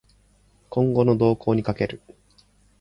[0.71, 2.01] 今後の動向に賭ける